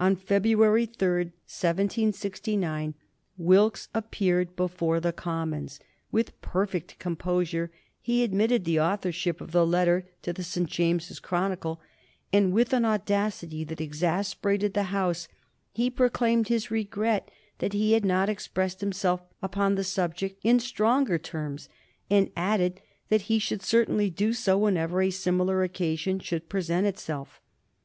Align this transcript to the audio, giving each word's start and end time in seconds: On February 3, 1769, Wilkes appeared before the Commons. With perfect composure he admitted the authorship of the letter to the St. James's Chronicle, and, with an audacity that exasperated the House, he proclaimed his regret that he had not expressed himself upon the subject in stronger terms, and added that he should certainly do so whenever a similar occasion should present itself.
On 0.00 0.16
February 0.16 0.84
3, 0.84 1.26
1769, 1.46 2.94
Wilkes 3.38 3.88
appeared 3.94 4.56
before 4.56 4.98
the 4.98 5.12
Commons. 5.12 5.78
With 6.10 6.40
perfect 6.42 6.98
composure 6.98 7.70
he 8.00 8.24
admitted 8.24 8.64
the 8.64 8.80
authorship 8.80 9.40
of 9.40 9.52
the 9.52 9.64
letter 9.64 10.08
to 10.22 10.32
the 10.32 10.42
St. 10.42 10.68
James's 10.68 11.20
Chronicle, 11.20 11.80
and, 12.32 12.52
with 12.52 12.72
an 12.72 12.84
audacity 12.84 13.62
that 13.62 13.80
exasperated 13.80 14.74
the 14.74 14.90
House, 14.90 15.28
he 15.70 15.88
proclaimed 15.88 16.48
his 16.48 16.72
regret 16.72 17.30
that 17.58 17.72
he 17.72 17.92
had 17.92 18.04
not 18.04 18.28
expressed 18.28 18.80
himself 18.80 19.20
upon 19.40 19.76
the 19.76 19.84
subject 19.84 20.40
in 20.42 20.58
stronger 20.58 21.16
terms, 21.16 21.68
and 22.10 22.32
added 22.34 22.80
that 23.08 23.20
he 23.30 23.38
should 23.38 23.62
certainly 23.62 24.10
do 24.10 24.32
so 24.32 24.58
whenever 24.58 25.00
a 25.00 25.10
similar 25.12 25.62
occasion 25.62 26.18
should 26.18 26.48
present 26.48 26.88
itself. 26.88 27.40